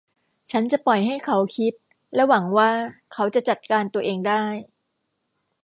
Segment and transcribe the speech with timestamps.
[0.51, 1.73] ฉันจะปล่อยให้เขาคิด
[2.15, 2.71] และหวังว่า
[3.13, 4.43] เขาจะจัดการตัวเองได้